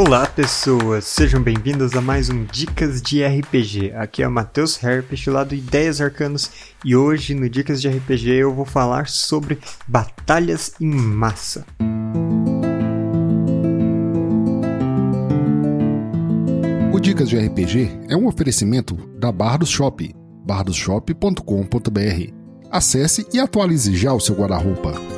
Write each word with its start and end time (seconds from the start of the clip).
Olá 0.00 0.26
pessoas, 0.28 1.04
sejam 1.06 1.42
bem-vindos 1.42 1.92
a 1.96 2.00
mais 2.00 2.30
um 2.30 2.44
Dicas 2.44 3.02
de 3.02 3.26
RPG. 3.26 3.94
Aqui 3.96 4.22
é 4.22 4.28
o 4.28 4.30
Matheus 4.30 4.80
Herpes, 4.80 5.26
lá 5.26 5.42
do 5.42 5.56
Ideias 5.56 6.00
Arcanas, 6.00 6.52
e 6.84 6.94
hoje 6.94 7.34
no 7.34 7.50
Dicas 7.50 7.82
de 7.82 7.88
RPG 7.88 8.30
eu 8.30 8.54
vou 8.54 8.64
falar 8.64 9.08
sobre 9.08 9.58
batalhas 9.88 10.72
em 10.80 10.88
massa. 10.88 11.66
O 16.92 17.00
Dicas 17.00 17.28
de 17.28 17.36
RPG 17.36 17.90
é 18.08 18.16
um 18.16 18.28
oferecimento 18.28 18.94
da 19.18 19.32
Bardos 19.32 19.68
Shop, 19.68 20.14
bardosshop.com.br. 20.46 22.32
Acesse 22.70 23.26
e 23.32 23.40
atualize 23.40 23.96
já 23.96 24.12
o 24.12 24.20
seu 24.20 24.36
guarda-roupa. 24.36 25.17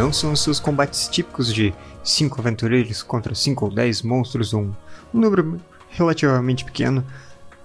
Não 0.00 0.14
são 0.14 0.32
os 0.32 0.42
seus 0.42 0.58
combates 0.58 1.08
típicos 1.08 1.52
de 1.52 1.74
5 2.02 2.40
aventureiros 2.40 3.02
contra 3.02 3.34
5 3.34 3.66
ou 3.66 3.70
10 3.70 4.00
monstros 4.00 4.54
ou 4.54 4.62
um, 4.62 4.72
um 5.12 5.20
número 5.20 5.60
relativamente 5.90 6.64
pequeno, 6.64 7.04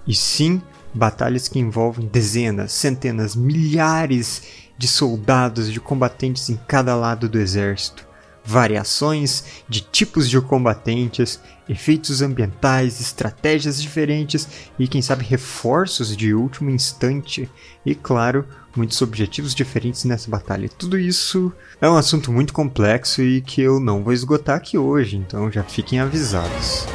e 0.06 0.14
sim 0.14 0.60
batalhas 0.92 1.48
que 1.48 1.58
envolvem 1.58 2.06
dezenas, 2.06 2.72
centenas, 2.72 3.34
milhares 3.34 4.42
de 4.76 4.86
soldados, 4.86 5.72
de 5.72 5.80
combatentes 5.80 6.50
em 6.50 6.60
cada 6.68 6.94
lado 6.94 7.26
do 7.26 7.38
exército, 7.38 8.05
variações 8.46 9.44
de 9.68 9.80
tipos 9.80 10.30
de 10.30 10.40
combatentes, 10.40 11.40
efeitos 11.68 12.22
ambientais, 12.22 13.00
estratégias 13.00 13.82
diferentes 13.82 14.48
e, 14.78 14.86
quem 14.86 15.02
sabe, 15.02 15.24
reforços 15.24 16.16
de 16.16 16.32
último 16.32 16.70
instante, 16.70 17.50
e, 17.84 17.94
claro, 17.94 18.46
muitos 18.76 19.02
objetivos 19.02 19.54
diferentes 19.54 20.04
nessa 20.04 20.30
batalha. 20.30 20.68
Tudo 20.68 20.98
isso 20.98 21.52
é 21.80 21.90
um 21.90 21.96
assunto 21.96 22.30
muito 22.30 22.52
complexo 22.52 23.20
e 23.20 23.40
que 23.40 23.60
eu 23.60 23.80
não 23.80 24.04
vou 24.04 24.12
esgotar 24.12 24.56
aqui 24.56 24.78
hoje, 24.78 25.16
então 25.16 25.50
já 25.50 25.64
fiquem 25.64 25.98
avisados. 25.98 26.86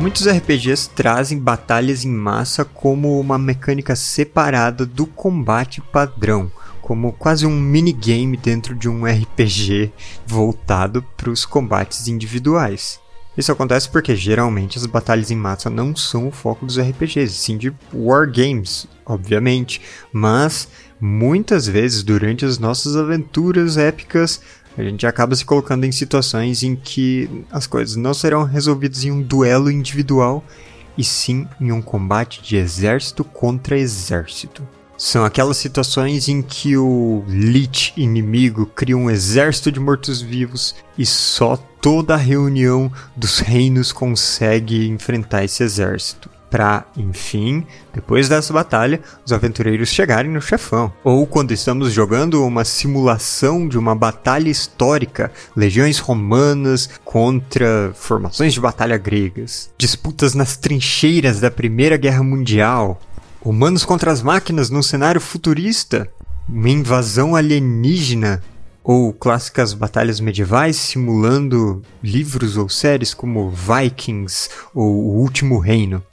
Muitos 0.00 0.28
RPGs 0.28 0.90
trazem 0.90 1.40
batalhas 1.40 2.04
em 2.04 2.12
massa 2.12 2.64
como 2.64 3.18
uma 3.18 3.36
mecânica 3.36 3.96
separada 3.96 4.86
do 4.86 5.04
combate 5.04 5.80
padrão, 5.80 6.48
como 6.88 7.12
quase 7.12 7.44
um 7.44 7.50
minigame 7.50 8.34
dentro 8.34 8.74
de 8.74 8.88
um 8.88 9.04
RPG 9.04 9.92
voltado 10.26 11.04
para 11.18 11.28
os 11.28 11.44
combates 11.44 12.08
individuais. 12.08 12.98
Isso 13.36 13.52
acontece 13.52 13.90
porque 13.90 14.16
geralmente 14.16 14.78
as 14.78 14.86
batalhas 14.86 15.30
em 15.30 15.36
massa 15.36 15.68
não 15.68 15.94
são 15.94 16.28
o 16.28 16.32
foco 16.32 16.64
dos 16.64 16.78
RPGs, 16.78 17.34
sim 17.34 17.58
de 17.58 17.74
wargames, 17.92 18.86
obviamente, 19.04 19.82
mas 20.10 20.66
muitas 20.98 21.66
vezes 21.66 22.02
durante 22.02 22.46
as 22.46 22.58
nossas 22.58 22.96
aventuras 22.96 23.76
épicas 23.76 24.40
a 24.74 24.82
gente 24.82 25.06
acaba 25.06 25.36
se 25.36 25.44
colocando 25.44 25.84
em 25.84 25.92
situações 25.92 26.62
em 26.62 26.74
que 26.74 27.44
as 27.52 27.66
coisas 27.66 27.96
não 27.96 28.14
serão 28.14 28.44
resolvidas 28.44 29.04
em 29.04 29.10
um 29.10 29.20
duelo 29.20 29.70
individual, 29.70 30.42
e 30.96 31.04
sim 31.04 31.46
em 31.60 31.70
um 31.70 31.82
combate 31.82 32.40
de 32.42 32.56
exército 32.56 33.22
contra 33.24 33.78
exército. 33.78 34.66
São 34.98 35.24
aquelas 35.24 35.56
situações 35.56 36.28
em 36.28 36.42
que 36.42 36.76
o 36.76 37.22
Lich 37.28 37.92
inimigo 37.96 38.66
cria 38.66 38.96
um 38.96 39.08
exército 39.08 39.70
de 39.70 39.78
mortos-vivos 39.78 40.74
e 40.98 41.06
só 41.06 41.56
toda 41.80 42.14
a 42.14 42.16
reunião 42.16 42.90
dos 43.16 43.38
reinos 43.38 43.92
consegue 43.92 44.88
enfrentar 44.88 45.44
esse 45.44 45.62
exército. 45.62 46.28
Para, 46.50 46.84
enfim, 46.96 47.64
depois 47.94 48.28
dessa 48.28 48.52
batalha, 48.52 49.00
os 49.24 49.32
aventureiros 49.32 49.90
chegarem 49.90 50.32
no 50.32 50.40
chefão. 50.40 50.92
Ou 51.04 51.26
quando 51.26 51.52
estamos 51.52 51.92
jogando 51.92 52.44
uma 52.44 52.64
simulação 52.64 53.68
de 53.68 53.78
uma 53.78 53.94
batalha 53.94 54.48
histórica, 54.48 55.30
legiões 55.54 55.98
romanas 55.98 56.88
contra 57.04 57.92
formações 57.94 58.54
de 58.54 58.60
batalha 58.60 58.96
gregas, 58.96 59.70
disputas 59.78 60.34
nas 60.34 60.56
trincheiras 60.56 61.38
da 61.38 61.50
Primeira 61.50 61.98
Guerra 61.98 62.22
Mundial, 62.22 62.98
Humanos 63.48 63.82
contra 63.82 64.12
as 64.12 64.20
máquinas 64.20 64.68
num 64.68 64.82
cenário 64.82 65.22
futurista? 65.22 66.06
Uma 66.46 66.68
invasão 66.68 67.34
alienígena? 67.34 68.42
Ou 68.84 69.10
clássicas 69.10 69.72
batalhas 69.72 70.20
medievais 70.20 70.76
simulando 70.76 71.82
livros 72.02 72.58
ou 72.58 72.68
séries 72.68 73.14
como 73.14 73.50
Vikings 73.50 74.50
ou 74.74 74.84
O 74.84 75.20
Último 75.20 75.58
Reino? 75.58 76.04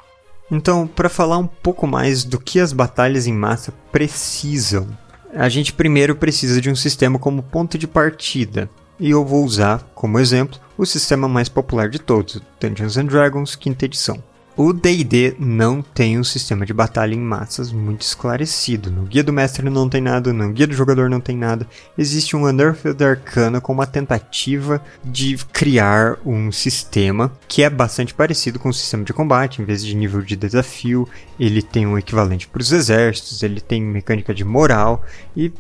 Então, 0.50 0.88
para 0.88 1.10
falar 1.10 1.38
um 1.38 1.46
pouco 1.46 1.86
mais 1.86 2.24
do 2.24 2.40
que 2.40 2.58
as 2.58 2.72
batalhas 2.72 3.28
em 3.28 3.34
massa 3.34 3.74
precisam, 3.92 4.88
a 5.34 5.50
gente 5.50 5.74
primeiro 5.74 6.16
precisa 6.16 6.62
de 6.62 6.70
um 6.70 6.76
sistema 6.76 7.20
como 7.20 7.44
ponto 7.44 7.78
de 7.78 7.86
partida. 7.86 8.70
E 8.98 9.10
eu 9.10 9.26
vou 9.26 9.44
usar, 9.44 9.84
como 9.94 10.20
exemplo, 10.20 10.58
o 10.78 10.86
sistema 10.86 11.28
mais 11.28 11.50
popular 11.50 11.90
de 11.90 12.00
todos, 12.00 12.42
Dungeons 12.62 12.96
and 12.96 13.08
Dragons, 13.08 13.58
quinta 13.58 13.84
edição. 13.84 14.24
O 14.58 14.72
D&D 14.72 15.36
não 15.38 15.82
tem 15.82 16.18
um 16.18 16.24
sistema 16.24 16.66
de 16.66 16.74
batalha 16.74 17.14
em 17.14 17.20
massas 17.20 17.74
muito 17.74 18.04
esclarecido. 18.04 18.90
No 18.90 19.04
guia 19.04 19.22
do 19.22 19.34
mestre 19.34 19.70
não 19.70 19.90
tem 19.90 20.00
nada, 20.00 20.32
no 20.32 20.50
guia 20.54 20.66
do 20.66 20.74
jogador 20.74 21.10
não 21.10 21.20
tem 21.20 21.36
nada. 21.36 21.68
Existe 21.98 22.38
um 22.38 22.44
Unearthed 22.46 23.04
Arcana 23.04 23.60
com 23.60 23.74
uma 23.74 23.86
tentativa 23.86 24.82
de 25.04 25.36
criar 25.52 26.18
um 26.26 26.54
sistema 26.54 27.34
que 27.50 27.64
é 27.64 27.70
bastante 27.70 28.14
parecido 28.14 28.58
com 28.58 28.70
o 28.70 28.74
sistema 28.74 29.04
de 29.04 29.12
combate. 29.12 29.62
Em 29.62 29.66
vez 29.66 29.84
de 29.84 29.94
nível 29.94 30.22
de 30.22 30.38
desafio, 30.38 31.06
ele 31.38 31.62
tem 31.62 31.86
um 31.86 31.98
equivalente 31.98 32.48
para 32.48 32.62
os 32.62 32.72
exércitos, 32.72 33.44
ele 33.44 33.60
tem 33.60 33.82
mecânica 33.82 34.34
de 34.34 34.46
moral 34.46 35.04
e 35.36 35.52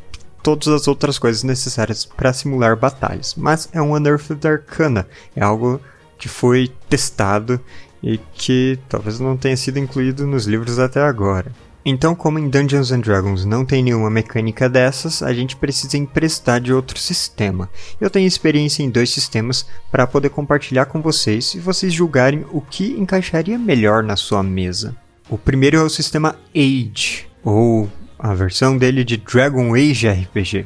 todas 0.41 0.69
as 0.69 0.87
outras 0.87 1.19
coisas 1.19 1.43
necessárias 1.43 2.05
para 2.05 2.31
simular 2.31 2.77
batalhas. 2.77 3.35
Mas 3.35 3.67
é 3.73 3.81
um 3.81 3.91
Unearthed 3.91 4.47
Arcana, 4.47 5.05
é 5.35 5.43
algo 5.43 5.81
que 6.17 6.29
foi 6.29 6.71
testado 6.89 7.59
e 8.01 8.19
que 8.33 8.77
talvez 8.87 9.19
não 9.19 9.37
tenha 9.37 9.57
sido 9.57 9.79
incluído 9.79 10.25
nos 10.27 10.45
livros 10.45 10.79
até 10.79 11.01
agora. 11.01 11.51
Então, 11.87 12.15
como 12.15 12.39
em 12.39 12.49
Dungeons 12.49 12.91
and 12.91 13.01
Dragons 13.01 13.45
não 13.45 13.63
tem 13.63 13.83
nenhuma 13.83 14.09
mecânica 14.09 14.67
dessas, 14.67 15.21
a 15.21 15.31
gente 15.31 15.55
precisa 15.55 15.95
emprestar 15.95 16.59
de 16.59 16.73
outro 16.73 16.97
sistema. 16.97 17.69
Eu 18.01 18.09
tenho 18.09 18.27
experiência 18.27 18.81
em 18.81 18.89
dois 18.89 19.11
sistemas 19.11 19.67
para 19.91 20.07
poder 20.07 20.29
compartilhar 20.29 20.87
com 20.87 20.99
vocês 20.99 21.53
e 21.53 21.59
vocês 21.59 21.93
julgarem 21.93 22.43
o 22.51 22.59
que 22.59 22.93
encaixaria 22.93 23.59
melhor 23.59 24.01
na 24.01 24.15
sua 24.15 24.41
mesa. 24.41 24.95
O 25.29 25.37
primeiro 25.37 25.77
é 25.77 25.83
o 25.83 25.89
sistema 25.89 26.35
Age, 26.55 27.27
ou 27.43 27.87
a 28.17 28.33
versão 28.33 28.75
dele 28.75 29.03
de 29.03 29.17
Dragon 29.17 29.75
Age 29.75 30.09
RPG. 30.09 30.65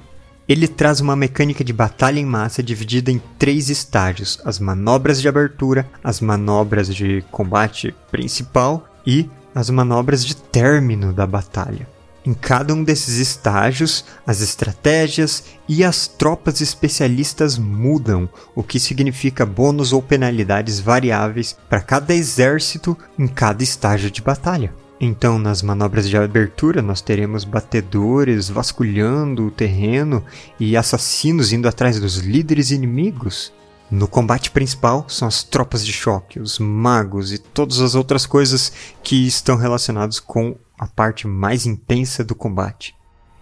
Ele 0.50 0.68
traz 0.68 1.00
uma 1.00 1.16
mecânica 1.16 1.64
de 1.64 1.72
batalha 1.72 2.20
em 2.20 2.26
massa 2.26 2.64
dividida 2.64 3.12
em 3.12 3.22
três 3.38 3.70
estágios: 3.70 4.42
as 4.44 4.58
manobras 4.58 5.22
de 5.22 5.28
abertura, 5.28 5.88
as 6.04 6.20
manobras 6.20 6.94
de 6.94 7.24
combate 7.30 7.94
principal 8.10 8.90
e 9.06 9.30
as 9.54 9.70
manobras 9.70 10.26
de 10.26 10.36
término 10.36 11.14
da 11.14 11.28
batalha. 11.28 11.88
Em 12.26 12.34
cada 12.34 12.74
um 12.74 12.84
desses 12.84 13.18
estágios, 13.18 14.04
as 14.26 14.42
estratégias 14.42 15.44
e 15.68 15.84
as 15.84 16.08
tropas 16.08 16.62
especialistas 16.62 17.58
mudam, 17.58 18.28
o 18.56 18.64
que 18.64 18.79
significa 18.79 19.46
bônus 19.46 19.94
ou 19.94 20.02
penalidades 20.02 20.79
variáveis 20.79 21.56
para 21.70 21.79
cada 21.79 22.14
exército 22.14 22.97
em 23.18 23.28
cada 23.28 23.64
estágio 23.64 24.09
de 24.09 24.22
batalha. 24.22 24.73
Então, 25.01 25.40
nas 25.40 25.61
manobras 25.61 26.09
de 26.09 26.17
abertura, 26.17 26.81
nós 26.81 26.99
teremos 26.99 27.46
batedores 27.46 28.49
vasculhando 28.49 29.47
o 29.47 29.51
terreno 29.51 30.25
e 30.59 30.75
assassinos 30.75 31.53
indo 31.53 31.69
atrás 31.69 31.97
dos 31.99 32.17
líderes 32.17 32.72
inimigos. 32.72 33.53
No 33.90 34.09
combate 34.09 34.51
principal 34.51 35.05
são 35.07 35.25
as 35.25 35.41
tropas 35.41 35.85
de 35.85 35.93
choque, 35.93 36.37
os 36.37 36.59
magos 36.59 37.31
e 37.31 37.37
todas 37.37 37.79
as 37.79 37.96
outras 37.96 38.25
coisas 38.25 38.73
que 39.01 39.25
estão 39.25 39.55
relacionadas 39.55 40.19
com 40.19 40.57
a 40.78 40.85
parte 40.85 41.25
mais 41.25 41.66
intensa 41.66 42.22
do 42.22 42.35
combate. 42.35 42.93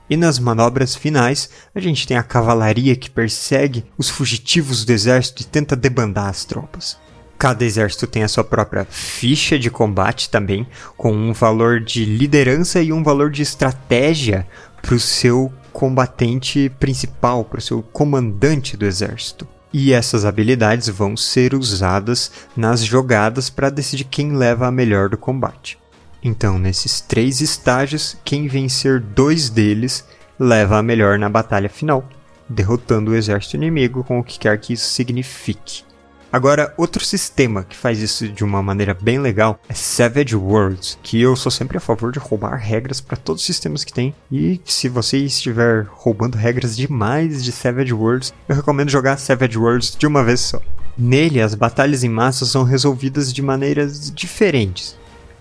E 0.08 0.16
nas 0.16 0.38
manobras 0.38 0.96
finais, 0.96 1.50
a 1.74 1.80
gente 1.80 2.08
tem 2.08 2.18
a 2.18 2.24
cavalaria 2.24 2.96
que 2.96 3.10
persegue 3.10 3.84
os 3.98 4.10
fugitivos 4.10 4.86
do 4.86 4.92
exército 4.92 5.42
e 5.42 5.46
tenta 5.46 5.76
debandar 5.76 6.30
as 6.30 6.46
tropas. 6.46 6.98
Cada 7.38 7.64
exército 7.64 8.08
tem 8.08 8.24
a 8.24 8.28
sua 8.28 8.44
própria 8.44 8.86
ficha 8.90 9.60
de 9.60 9.70
combate 9.70 10.30
também, 10.30 10.66
com 10.98 11.12
um 11.12 11.34
valor 11.34 11.80
de 11.80 12.04
liderança 12.04 12.82
e 12.82 12.92
um 12.92 13.04
valor 13.04 13.30
de 13.30 13.44
estratégia 13.44 14.48
para 14.82 14.96
o 14.96 15.00
seu 15.00 15.54
combatente 15.72 16.72
principal, 16.80 17.46
para 17.46 17.60
o 17.60 17.62
seu 17.62 17.84
comandante 17.84 18.76
do 18.76 18.86
exército. 18.86 19.48
E 19.72 19.94
essas 19.94 20.26
habilidades 20.26 20.88
vão 20.90 21.16
ser 21.16 21.54
usadas 21.54 22.32
nas 22.56 22.84
jogadas 22.84 23.50
para 23.50 23.70
decidir 23.70 24.06
quem 24.06 24.36
leva 24.36 24.66
a 24.66 24.72
melhor 24.72 25.10
do 25.10 25.18
combate. 25.18 25.78
Então, 26.24 26.58
nesses 26.58 27.00
três 27.00 27.42
estágios, 27.42 28.18
quem 28.26 28.48
vencer 28.48 29.00
dois 29.00 29.50
deles 29.50 30.04
leva 30.40 30.78
a 30.78 30.84
melhor 30.84 31.20
na 31.20 31.30
batalha 31.30 31.70
final, 31.70 32.08
derrotando 32.50 33.12
o 33.12 33.16
exército 33.16 33.56
inimigo 33.56 34.04
com 34.04 34.20
o 34.20 34.24
que 34.24 34.40
quer 34.40 34.58
que 34.58 34.74
isso 34.74 34.90
signifique. 34.90 35.87
Agora, 36.32 36.74
outro 36.78 37.04
sistema 37.06 37.64
que 37.64 37.76
faz 37.76 38.00
isso 38.00 38.28
de 38.28 38.44
uma 38.44 38.62
maneira 38.62 38.94
bem 38.94 39.18
legal 39.18 39.60
é 39.70 39.74
Savage 39.74 40.36
Worlds, 40.36 41.00
que 41.02 41.22
eu 41.22 41.36
sou 41.36 41.52
sempre 41.52 41.78
a 41.78 41.82
favor 41.82 42.12
de 42.12 42.20
roubar 42.20 42.58
regras 42.58 43.00
para 43.00 43.16
todos 43.16 43.42
os 43.42 43.46
sistemas 43.46 43.84
que 43.84 43.94
tem. 43.94 44.14
E 44.32 44.60
se 44.66 44.90
você 44.90 45.18
estiver 45.18 45.86
roubando 45.90 46.36
regras 46.36 46.76
demais 46.76 47.44
de 47.44 47.52
Savage 47.52 47.94
Worlds, 47.94 48.34
eu 48.48 48.56
recomendo 48.56 48.90
jogar 48.90 49.18
Savage 49.18 49.58
Worlds 49.58 49.96
de 49.98 50.06
uma 50.06 50.24
vez 50.24 50.42
só. 50.42 50.62
Nele, 50.98 51.42
as 51.42 51.56
batalhas 51.56 52.04
em 52.04 52.10
massa 52.10 52.46
são 52.46 52.64
resolvidas 52.64 53.32
de 53.32 53.42
maneiras 53.42 54.12
diferentes. 54.12 54.98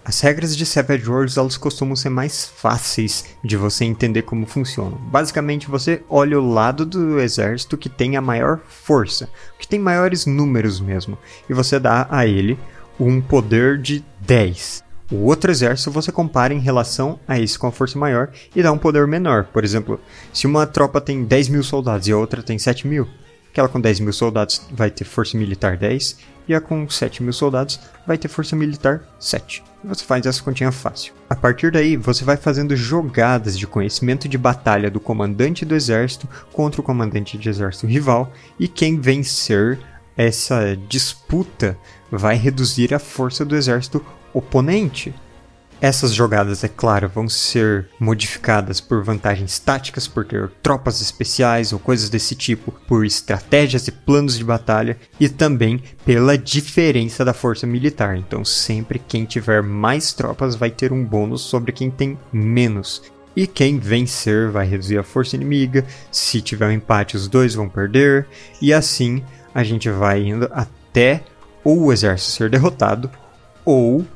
As 0.08 0.20
regras 0.20 0.56
de 0.56 0.64
Savage 0.64 1.10
Worlds 1.10 1.36
elas 1.36 1.56
costumam 1.56 1.96
ser 1.96 2.10
mais 2.10 2.46
fáceis 2.46 3.24
de 3.42 3.56
você 3.56 3.84
entender 3.84 4.22
como 4.22 4.46
funcionam. 4.46 4.96
Basicamente, 5.10 5.68
você 5.68 6.00
olha 6.08 6.38
o 6.38 6.48
lado 6.48 6.86
do 6.86 7.18
exército 7.18 7.76
que 7.76 7.88
tem 7.88 8.16
a 8.16 8.20
maior 8.20 8.60
força, 8.68 9.28
que 9.58 9.66
tem 9.66 9.80
maiores 9.80 10.24
números 10.24 10.80
mesmo, 10.80 11.18
e 11.50 11.52
você 11.52 11.80
dá 11.80 12.06
a 12.08 12.24
ele 12.24 12.56
um 13.00 13.20
poder 13.20 13.78
de 13.78 14.04
10. 14.20 14.84
O 15.10 15.24
outro 15.24 15.50
exército 15.50 15.90
você 15.90 16.12
compara 16.12 16.54
em 16.54 16.60
relação 16.60 17.18
a 17.26 17.40
esse 17.40 17.58
com 17.58 17.66
a 17.66 17.72
força 17.72 17.98
maior 17.98 18.30
e 18.54 18.62
dá 18.62 18.70
um 18.70 18.78
poder 18.78 19.08
menor. 19.08 19.46
Por 19.52 19.64
exemplo, 19.64 20.00
se 20.32 20.46
uma 20.46 20.68
tropa 20.68 21.00
tem 21.00 21.24
10 21.24 21.48
mil 21.48 21.64
soldados 21.64 22.06
e 22.06 22.12
a 22.12 22.16
outra 22.16 22.44
tem 22.44 22.60
7 22.60 22.86
mil, 22.86 23.08
aquela 23.56 23.68
com 23.70 23.80
10 23.80 24.00
mil 24.00 24.12
soldados 24.12 24.60
vai 24.70 24.90
ter 24.90 25.04
força 25.04 25.36
militar 25.38 25.78
10 25.78 26.18
e 26.46 26.54
a 26.54 26.60
com 26.60 26.86
7 26.86 27.22
mil 27.22 27.32
soldados 27.32 27.80
vai 28.06 28.18
ter 28.18 28.28
força 28.28 28.54
militar 28.54 29.02
7. 29.18 29.64
Você 29.82 30.04
faz 30.04 30.26
essa 30.26 30.42
continha 30.42 30.70
fácil. 30.70 31.14
A 31.28 31.34
partir 31.34 31.72
daí, 31.72 31.96
você 31.96 32.22
vai 32.22 32.36
fazendo 32.36 32.76
jogadas 32.76 33.58
de 33.58 33.66
conhecimento 33.66 34.28
de 34.28 34.36
batalha 34.36 34.90
do 34.90 35.00
comandante 35.00 35.64
do 35.64 35.74
exército 35.74 36.28
contra 36.52 36.82
o 36.82 36.84
comandante 36.84 37.38
de 37.38 37.48
exército 37.48 37.86
rival, 37.86 38.30
e 38.60 38.68
quem 38.68 39.00
vencer 39.00 39.78
essa 40.16 40.76
disputa 40.88 41.78
vai 42.10 42.36
reduzir 42.36 42.94
a 42.94 42.98
força 42.98 43.44
do 43.44 43.56
exército 43.56 44.04
oponente. 44.34 45.14
Essas 45.80 46.14
jogadas, 46.14 46.64
é 46.64 46.68
claro, 46.68 47.08
vão 47.08 47.28
ser 47.28 47.88
modificadas 48.00 48.80
por 48.80 49.04
vantagens 49.04 49.58
táticas, 49.58 50.08
por 50.08 50.24
ter 50.24 50.50
tropas 50.62 51.02
especiais 51.02 51.72
ou 51.72 51.78
coisas 51.78 52.08
desse 52.08 52.34
tipo, 52.34 52.72
por 52.88 53.04
estratégias 53.04 53.86
e 53.86 53.92
planos 53.92 54.38
de 54.38 54.44
batalha 54.44 54.96
e 55.20 55.28
também 55.28 55.82
pela 56.04 56.38
diferença 56.38 57.24
da 57.24 57.34
força 57.34 57.66
militar. 57.66 58.16
Então, 58.16 58.44
sempre 58.44 58.98
quem 58.98 59.26
tiver 59.26 59.62
mais 59.62 60.14
tropas 60.14 60.54
vai 60.54 60.70
ter 60.70 60.92
um 60.92 61.04
bônus 61.04 61.42
sobre 61.42 61.72
quem 61.72 61.90
tem 61.90 62.18
menos. 62.32 63.02
E 63.36 63.46
quem 63.46 63.78
vencer 63.78 64.50
vai 64.50 64.66
reduzir 64.66 64.96
a 64.96 65.02
força 65.02 65.36
inimiga. 65.36 65.84
Se 66.10 66.40
tiver 66.40 66.68
um 66.68 66.72
empate, 66.72 67.16
os 67.16 67.28
dois 67.28 67.54
vão 67.54 67.68
perder. 67.68 68.26
E 68.62 68.72
assim 68.72 69.22
a 69.54 69.62
gente 69.62 69.90
vai 69.90 70.22
indo 70.22 70.48
até 70.52 71.22
ou 71.62 71.84
o 71.84 71.92
exército 71.92 72.30
ser 72.32 72.48
derrotado 72.48 73.10
ou 73.62 74.06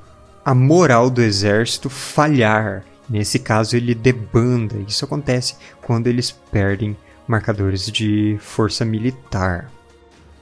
a 0.44 0.54
moral 0.54 1.10
do 1.10 1.22
exército 1.22 1.88
falhar. 1.90 2.84
Nesse 3.08 3.38
caso, 3.38 3.76
ele 3.76 3.94
debanda. 3.94 4.76
Isso 4.86 5.04
acontece 5.04 5.56
quando 5.82 6.06
eles 6.06 6.30
perdem 6.30 6.96
marcadores 7.26 7.90
de 7.90 8.36
força 8.40 8.84
militar. 8.84 9.70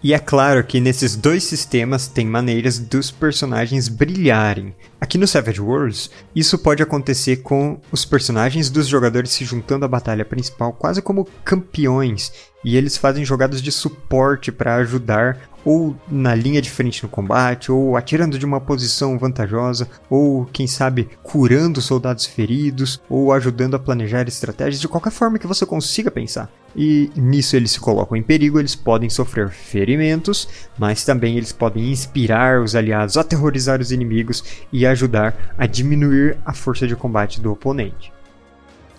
E 0.00 0.15
é 0.15 0.19
claro 0.21 0.62
que 0.62 0.79
nesses 0.79 1.17
dois 1.17 1.43
sistemas 1.43 2.06
tem 2.06 2.25
maneiras 2.25 2.79
dos 2.79 3.11
personagens 3.11 3.89
brilharem. 3.89 4.73
Aqui 5.00 5.19
no 5.19 5.27
Savage 5.27 5.61
Worlds, 5.61 6.09
isso 6.35 6.56
pode 6.56 6.81
acontecer 6.81 7.39
com 7.39 7.81
os 7.91 8.05
personagens 8.05 8.71
dos 8.71 8.87
jogadores 8.87 9.33
se 9.33 9.45
juntando 9.45 9.85
à 9.85 9.89
batalha 9.89 10.25
principal 10.25 10.73
quase 10.73 11.03
como 11.03 11.27
campeões, 11.45 12.33
e 12.65 12.77
eles 12.77 12.97
fazem 12.97 13.25
jogadas 13.25 13.61
de 13.61 13.73
suporte 13.73 14.53
para 14.53 14.77
ajudar 14.77 15.49
ou 15.65 15.97
na 16.09 16.35
linha 16.35 16.62
de 16.62 16.71
frente 16.71 17.03
no 17.03 17.09
combate, 17.09 17.71
ou 17.71 17.97
atirando 17.97 18.39
de 18.39 18.47
uma 18.47 18.61
posição 18.61 19.19
vantajosa, 19.19 19.89
ou 20.09 20.47
quem 20.47 20.67
sabe 20.67 21.11
curando 21.23 21.83
soldados 21.83 22.25
feridos, 22.25 23.01
ou 23.09 23.33
ajudando 23.33 23.75
a 23.75 23.79
planejar 23.79 24.29
estratégias 24.29 24.81
de 24.81 24.89
qualquer 24.89 25.11
forma 25.11 25.39
que 25.39 25.47
você 25.47 25.67
consiga 25.67 26.11
pensar. 26.11 26.51
E 26.81 27.11
nisso 27.17 27.57
eles 27.57 27.73
se 27.73 27.81
colocam 27.81 28.17
em 28.17 28.23
perigo, 28.23 28.61
eles 28.61 28.77
podem 28.77 29.11
sofrer 29.11 29.51
ferimentos, 29.51 30.49
mas 30.79 31.05
também 31.05 31.37
eles 31.37 31.51
podem 31.51 31.91
inspirar 31.91 32.63
os 32.63 32.77
aliados, 32.77 33.17
aterrorizar 33.17 33.81
os 33.81 33.91
inimigos 33.91 34.45
e 34.73 34.87
ajudar 34.87 35.57
a 35.59 35.67
diminuir 35.67 36.39
a 36.47 36.55
força 36.55 36.87
de 36.87 36.95
combate 36.95 37.41
do 37.41 37.51
oponente. 37.51 38.13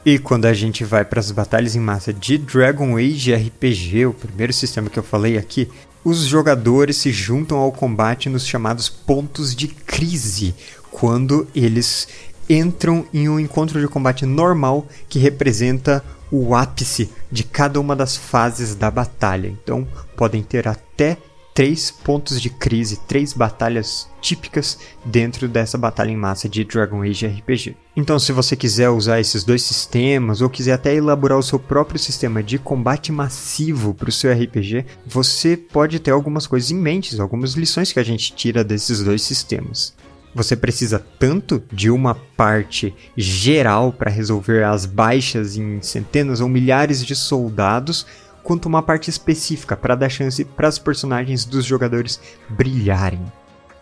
E 0.06 0.20
quando 0.20 0.44
a 0.44 0.54
gente 0.54 0.84
vai 0.84 1.06
para 1.06 1.22
as 1.22 1.32
batalhas 1.32 1.74
em 1.74 1.80
massa 1.80 2.12
de 2.12 2.38
Dragon 2.38 2.98
Age 2.98 3.34
RPG, 3.34 4.08
o 4.08 4.14
primeiro 4.14 4.52
sistema 4.52 4.90
que 4.90 5.00
eu 5.00 5.04
falei 5.04 5.38
aqui, 5.38 5.70
os 6.04 6.26
jogadores 6.26 6.98
se 6.98 7.14
juntam 7.14 7.60
ao 7.60 7.72
combate 7.72 8.28
nos 8.28 8.46
chamados 8.46 8.90
pontos 8.90 9.56
de 9.56 9.70
crise, 9.70 10.54
quando 10.92 11.48
eles 11.56 12.10
entram 12.50 13.06
em 13.14 13.30
um 13.30 13.40
encontro 13.40 13.80
de 13.80 13.88
combate 13.88 14.26
normal 14.26 14.86
que 15.08 15.20
representa 15.20 16.04
o 16.32 16.56
ápice 16.56 17.10
de 17.32 17.44
cada 17.44 17.80
uma 17.80 17.96
das 17.96 18.16
fases 18.16 18.76
da 18.76 18.90
batalha. 18.90 19.48
Então, 19.48 19.88
podem 20.16 20.44
ter 20.44 20.68
até 20.68 21.18
três 21.60 21.92
pontos 21.92 22.40
de 22.42 22.50
crise, 22.50 23.02
três 23.06 23.34
batalhas 23.34 24.08
típicas 24.22 24.80
dentro 25.04 25.46
dessa 25.46 25.78
batalha 25.78 26.10
em 26.10 26.16
massa 26.16 26.48
de 26.48 26.64
Dragon 26.64 27.04
Age 27.04 27.28
RPG. 27.28 27.76
Então, 27.98 28.18
se 28.18 28.32
você 28.32 28.56
quiser 28.56 28.90
usar 28.90 29.20
esses 29.20 29.44
dois 29.44 29.64
sistemas 29.64 30.40
ou 30.40 30.50
quiser 30.50 30.72
até 30.72 30.96
elaborar 30.96 31.38
o 31.38 31.44
seu 31.44 31.60
próprio 31.60 32.00
sistema 32.00 32.42
de 32.42 32.58
combate 32.58 33.12
massivo 33.12 33.94
para 33.94 34.08
o 34.08 34.12
seu 34.12 34.32
RPG, 34.32 34.86
você 35.06 35.58
pode 35.58 36.00
ter 36.00 36.12
algumas 36.12 36.48
coisas 36.48 36.72
em 36.72 36.78
mente, 36.78 37.20
algumas 37.20 37.56
lições 37.56 37.92
que 37.92 38.00
a 38.00 38.04
gente 38.04 38.34
tira 38.34 38.64
desses 38.64 39.04
dois 39.04 39.22
sistemas. 39.22 39.94
Você 40.34 40.56
precisa 40.56 41.04
tanto 41.18 41.62
de 41.72 41.90
uma 41.90 42.14
parte 42.14 42.94
geral 43.18 43.92
para 43.92 44.12
resolver 44.12 44.64
as 44.64 44.86
baixas 44.86 45.58
em 45.58 45.82
centenas 45.82 46.40
ou 46.40 46.48
milhares 46.48 47.04
de 47.04 47.16
soldados, 47.16 48.06
quanto 48.44 48.68
uma 48.68 48.84
parte 48.84 49.10
específica 49.10 49.76
para 49.76 49.96
dar 49.96 50.10
chance 50.10 50.46
para 50.46 50.70
os 50.70 50.78
personagens 50.78 51.46
dos 51.46 51.66
jogadores 51.66 52.20
brilharem. 52.48 53.22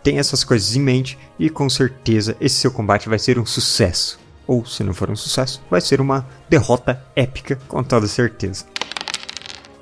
Tenha 0.02 0.20
essas 0.20 0.42
coisas 0.42 0.74
em 0.74 0.80
mente 0.80 1.18
e 1.38 1.50
com 1.50 1.68
certeza 1.68 2.36
esse 2.40 2.56
seu 2.56 2.70
combate 2.70 3.08
vai 3.08 3.18
ser 3.18 3.38
um 3.38 3.46
sucesso. 3.46 4.18
Ou, 4.46 4.64
se 4.64 4.82
não 4.82 4.94
for 4.94 5.10
um 5.10 5.16
sucesso, 5.16 5.62
vai 5.70 5.80
ser 5.80 6.00
uma 6.00 6.26
derrota 6.48 7.04
épica 7.14 7.56
com 7.68 7.82
toda 7.82 8.06
certeza. 8.06 8.64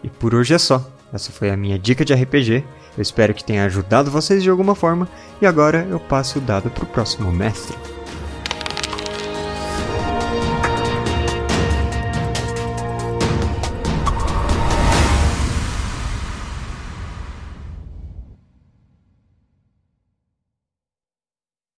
E 0.02 0.10
por 0.10 0.34
hoje 0.34 0.54
é 0.54 0.58
só. 0.58 0.84
Essa 1.12 1.30
foi 1.30 1.50
a 1.50 1.56
minha 1.56 1.78
dica 1.78 2.04
de 2.04 2.12
RPG. 2.12 2.64
Eu 2.96 3.02
espero 3.02 3.34
que 3.34 3.44
tenha 3.44 3.64
ajudado 3.64 4.10
vocês 4.10 4.42
de 4.42 4.50
alguma 4.50 4.74
forma. 4.74 5.08
E 5.40 5.46
agora 5.46 5.86
eu 5.90 6.00
passo 6.00 6.38
o 6.38 6.42
dado 6.42 6.70
para 6.70 6.84
o 6.84 6.88
próximo 6.88 7.30
mestre. 7.30 7.76